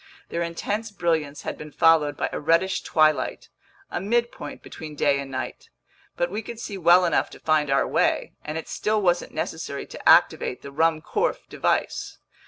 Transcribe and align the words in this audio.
Their 0.29 0.41
intense 0.41 0.89
brilliance 0.89 1.43
had 1.43 1.59
been 1.59 1.71
followed 1.71 2.17
by 2.17 2.27
a 2.33 2.39
reddish 2.39 2.81
twilight, 2.81 3.49
a 3.91 4.01
midpoint 4.01 4.63
between 4.63 4.95
day 4.95 5.19
and 5.19 5.29
night. 5.29 5.69
But 6.17 6.31
we 6.31 6.41
could 6.41 6.59
see 6.59 6.75
well 6.75 7.05
enough 7.05 7.29
to 7.29 7.39
find 7.39 7.69
our 7.69 7.87
way, 7.87 8.33
and 8.43 8.57
it 8.57 8.67
still 8.67 8.99
wasn't 8.99 9.31
necessary 9.31 9.85
to 9.85 10.09
activate 10.09 10.63
the 10.63 10.71
Ruhmkorff 10.71 11.47
device. 11.49 12.17